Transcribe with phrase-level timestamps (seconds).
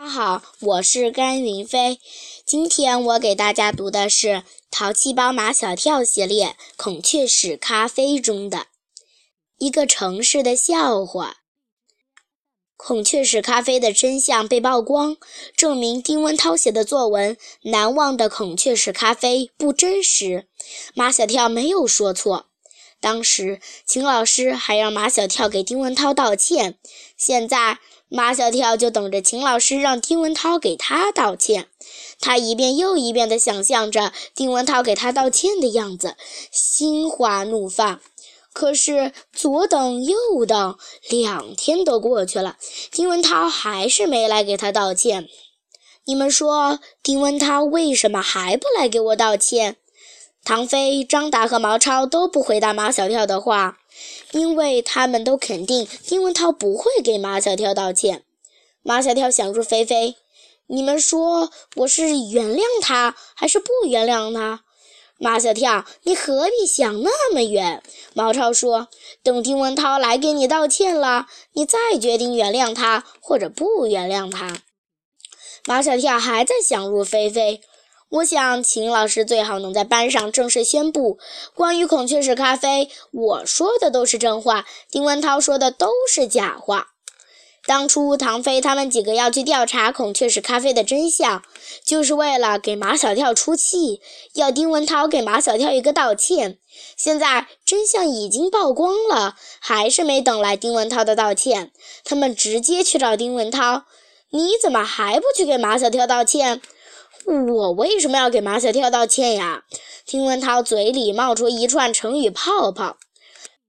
[0.00, 2.00] 大家好，我是甘云飞。
[2.46, 4.28] 今天我给大家读的是
[4.70, 6.46] 《淘气包马小跳》系列
[6.78, 8.68] 《孔雀屎咖啡》中的
[9.58, 11.40] 一个城市的笑话。
[12.78, 15.18] 孔雀石咖啡的真相被曝光，
[15.54, 17.36] 证明丁文涛写的作文
[17.70, 20.48] 《难忘的孔雀石咖啡》不真实。
[20.94, 22.49] 马小跳没有说错。
[23.00, 26.78] 当时秦老师还让马小跳给丁文涛道歉，
[27.16, 27.78] 现在。
[28.12, 31.68] 马小跳就等着秦老师让丁文涛给他道歉，
[32.18, 36.16] 他一遍又一遍地想象着丁文涛给他道歉的样子，
[36.50, 38.00] 心花怒放。
[38.52, 40.76] 可是左等右等，
[41.08, 42.56] 两天都过去了，
[42.90, 45.28] 丁文涛还是没来给他道歉。
[46.04, 49.76] 你们说，丁文涛为什么还不来给我道歉？
[50.44, 53.78] 唐飞、张达和毛超都不回答马小跳的话。
[54.32, 58.22] 因为他们都肯定丁文涛不会给马小跳道歉。
[58.82, 60.14] 马小跳想入非非，
[60.68, 64.62] 你们说我是原谅他还是不原谅他？
[65.18, 67.82] 马小跳，你何必想那么远？
[68.14, 68.88] 毛超说，
[69.22, 74.62] 等丁文涛来给你道歉了，你再决定原谅他或者不原谅他。
[75.66, 77.60] 马小跳还在想入非非。
[78.10, 81.20] 我想，秦老师最好能在班上正式宣布，
[81.54, 86.88] 关于孔雀石咖啡，我说的都是真话，丁文涛说的都是假话。
[87.66, 91.44] 当初唐飞他们几个要去调查孔雀石咖啡的真相，
[91.84, 94.00] 就是为了给马小跳出气，
[94.32, 96.58] 要丁文涛给马小跳一个道歉。
[96.96, 101.70] 现在真相已经曝光了，还是没等来丁文涛的道歉，
[102.02, 103.84] 他们直接去找丁文涛
[104.30, 106.60] ：“你怎么还不去给马小跳道歉？”
[107.30, 109.62] 我为什么要给马小跳道歉呀？
[110.04, 112.96] 丁文涛嘴里冒出一串成语泡泡：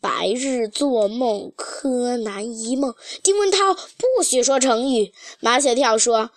[0.00, 2.94] 白日做梦，柯南一梦。
[3.22, 5.12] 丁文涛不许说成语。
[5.38, 6.30] 马小跳说：“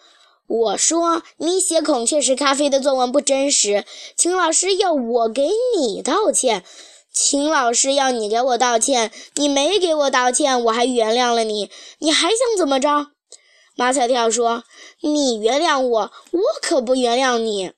[0.45, 3.84] 我说你写孔雀石咖啡的作文不真实，
[4.16, 6.64] 秦老师要我给你道歉。
[7.11, 13.08] 秦老师要你给我道歉，你没给我道歉，我还原谅了你，你还想怎么着？”
[13.77, 14.64] 马小跳说
[15.02, 17.73] ：“你原谅我，我可不原谅你。”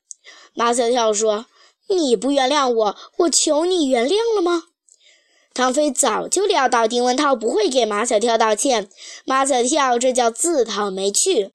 [0.54, 1.44] 马小跳说
[1.88, 4.64] ：“你不原谅我，我求你原谅了吗？”
[5.52, 8.88] 唐飞早就料到丁文涛不会给马小跳道歉，
[9.26, 11.52] 马小跳这叫自讨没趣。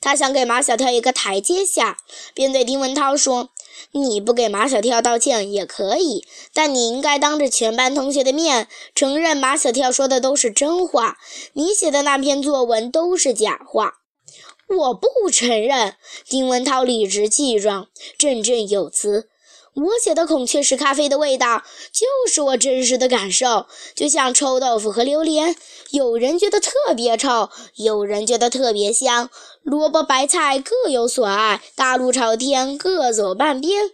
[0.00, 1.98] 他想给马小跳一个台阶下，
[2.32, 3.50] 便对丁文涛说。
[3.92, 11.18] 你不给马小跳道歉也可以，但你应该当着全班同学的面承认马小跳说的都是真话，
[11.54, 13.94] 你写的那篇作文都是假话。
[14.68, 15.94] 我不承认。
[16.28, 19.28] 丁文涛理直气壮，振振有词。
[19.78, 21.62] 我写的孔雀石咖啡的味道，
[21.92, 25.54] 就是我真实的感受，就像臭豆腐和榴莲，
[25.90, 29.30] 有人觉得特别臭，有人觉得特别香。
[29.62, 33.90] 萝卜白菜各有所爱，大路朝天各走半边。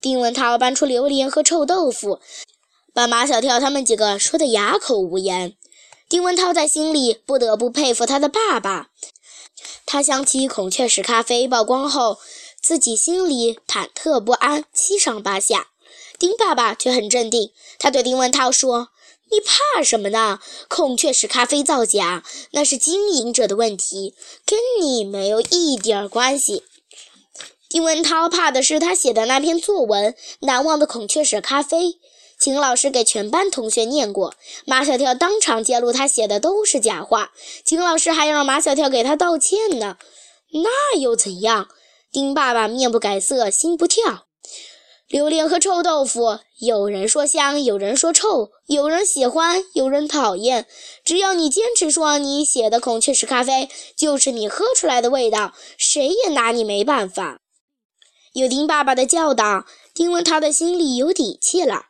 [0.00, 2.20] 丁文涛搬出榴莲和臭豆腐，
[2.94, 5.54] 把马小跳他们几个说得哑口无言。
[6.08, 8.88] 丁文涛在心里不得不佩服他的爸爸。
[9.84, 12.16] 他想起孔雀石咖啡曝光后。
[12.64, 15.68] 自己心里忐忑不安，七上八下。
[16.18, 18.88] 丁爸爸却很镇定，他对丁文涛说
[19.30, 20.40] ：“你怕什么呢？
[20.66, 24.14] 孔雀石咖啡造假，那是经营者的问题，
[24.46, 26.62] 跟你没有一点关系。”
[27.68, 31.88] 丁文涛怕的是他写的那篇作文《难忘的孔雀石咖啡》，
[32.38, 37.32] 秦老师给全班同学念过，马小跳当场揭露他写的都是假话，
[37.62, 39.98] 秦老师还让马小跳给他道歉呢。
[40.52, 41.68] 那又怎样？
[42.14, 44.26] 丁爸爸面不改色，心不跳。
[45.08, 50.68] 榴莲和臭豆腐，有人说香，有人说臭，有人喜欢，有人讨厌。
[51.04, 57.40] 只要你坚持说你写的孔雀石咖啡就是你喝出来的味道，谁也拿你没办法。
[58.32, 61.86] 有丁爸爸的教导，丁文涛的心里有底气了。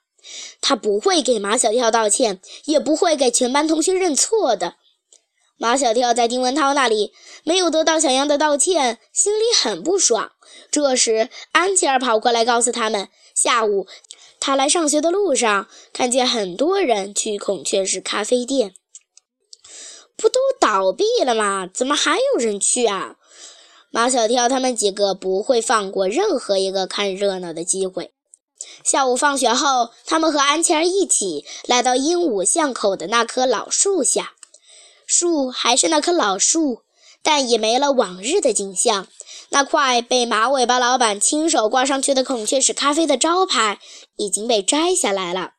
[0.62, 4.76] 他不会给马小跳道歉，也不会给全班同学认错的。
[5.56, 7.12] 马小跳在丁文涛那里
[7.44, 10.32] 没有得到想要的道歉，心里很不爽。
[10.70, 13.86] 这时，安琪儿跑过来告诉他们，下午
[14.40, 18.74] 他来上学的路上，看见很多人去孔雀石咖啡店。
[20.16, 21.68] 不都倒闭了吗？
[21.72, 23.16] 怎么还有人去啊？
[23.90, 28.12] 马小跳他们几个不会放过任何一个看热闹的机会。
[28.82, 34.34] 下午放学后，他们和安琪儿一起来到鹦鹉巷口的那棵老树下。
[35.06, 36.80] 树还是那棵老树，
[37.22, 39.06] 但也没了往日的景象。
[39.50, 43.78] 那块被马尾巴老板亲手挂上去的孔雀石咖啡的招牌
[44.16, 45.52] 已经被摘下来了。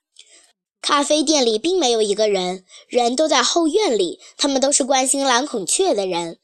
[0.81, 4.19] 咖啡店里并没有一个人，人都在后院里。
[4.37, 6.39] 他们都是关心蓝孔雀的人。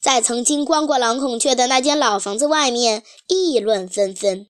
[0.00, 4.48] 在曾经关过蓝孔雀的那间老房子外面议论纷纷。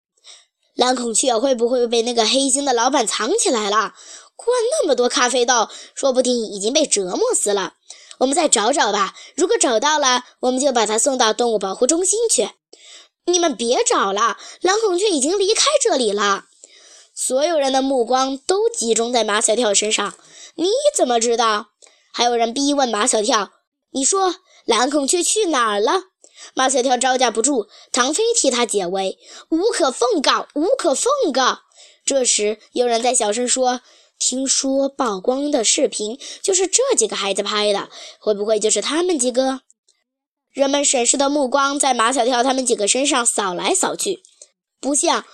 [0.74, 3.94] 蓝孔雀会不会被那个黑心的老板藏起来了？
[4.36, 7.74] 灌那么多咖啡豆，说不定已经被折磨死了。
[8.18, 9.14] 我们再找找吧。
[9.34, 12.50] 如果找到了，我们就把它送到动物保护中心去。
[13.26, 16.44] 你们别找了，蓝孔雀已经离开这里了。
[17.14, 20.14] 所有人的目光都集中在马小跳身上。
[20.54, 21.68] 你怎么知道？
[22.12, 23.50] 还有人逼问马小跳
[23.92, 26.04] ：“你说蓝孔雀去哪儿了？”
[26.54, 29.18] 马小跳招架不住，唐飞替他解围
[29.50, 31.60] ：“无可奉告，无可奉告。”
[32.06, 33.80] 这时，有人在小声说
[34.18, 39.60] ：“听说曝光的视频就是这几个孩子拍的，会不会就是他们几个？”
[40.52, 44.22] 人们审视的目光在马小跳他们几个身上扫来扫去，
[44.80, 45.26] 不像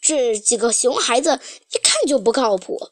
[0.00, 1.38] 这几个熊孩子，
[1.74, 2.88] 一看就不靠谱。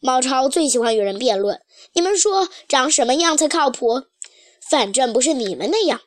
[0.00, 1.62] 猫超最喜欢与人辩论，
[1.94, 4.04] 你们说长什么样才靠谱？
[4.68, 6.02] 反正不是你们那样。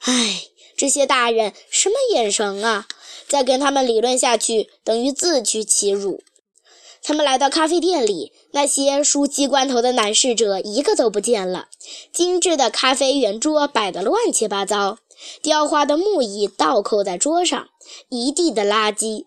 [0.00, 0.42] 唉，
[0.76, 2.88] 这些大人什么眼神啊！
[3.28, 6.22] 再跟他们理论下去，等于自取其辱。
[7.02, 11.68] 他们来到咖啡店里，那些梳鸡冠头的男侍者一个都不见了。
[12.12, 14.98] 精致的咖啡圆桌摆得乱七八糟，
[15.42, 17.68] 雕花的木椅倒扣在桌上，
[18.10, 19.24] 一地的垃圾。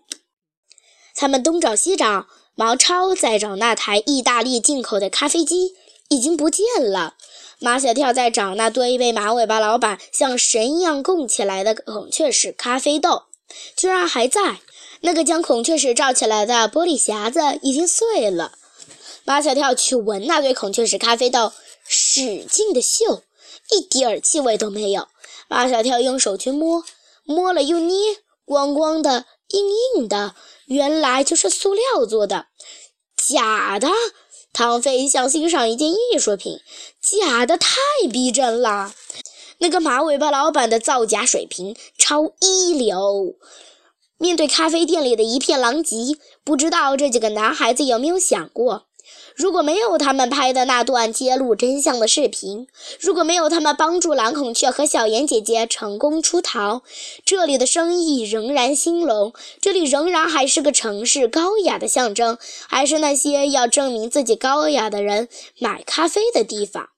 [1.14, 5.74] 他们东找西找，毛超在找那台意大利进口的咖啡机，
[6.08, 7.14] 已经不见了。
[7.58, 13.22] 马小跳在找那堆被马尾巴老板像神一样供起来的孔雀石咖啡豆，
[13.76, 14.60] 居然还在。
[15.02, 18.52] 那个将孔雀石罩起来的玻璃匣子已经碎了。
[19.24, 21.52] 马小跳去闻那堆孔雀石咖啡豆，
[21.86, 23.22] 使劲的嗅，
[23.70, 25.08] 一点儿气味都没有。
[25.48, 26.84] 马小跳用手去摸，
[27.24, 30.34] 摸了又捏，光光的，硬硬的，
[30.66, 32.46] 原来就是塑料做的，
[33.16, 33.88] 假的。
[34.52, 36.60] 唐飞想欣赏一件艺术品，
[37.00, 37.70] 假的太
[38.12, 38.94] 逼真了。
[39.58, 43.36] 那个马尾巴老板的造假水平超一流。
[44.22, 48.86] 面对咖啡店里的一片狼藉，不知道这几个男孩子有没有想过，
[49.34, 52.68] 如果没有他们拍的那段揭露真相的视频，
[53.00, 56.82] 如果没有他们帮助蓝孔雀和小妍姐姐成功出逃，
[57.24, 62.38] 这里的生意仍然兴隆，这里仍然还是个城市高雅的象征，
[62.68, 65.28] 还是那些要证明自己高雅的人
[65.58, 66.90] 买咖啡的地方。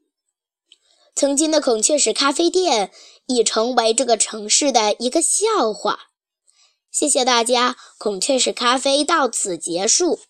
[1.17, 2.91] 曾经的孔雀石咖啡店
[3.29, 6.11] 已成为这个城市的一个笑话。
[6.94, 10.20] 谢谢大家，孔雀石咖啡到此结束。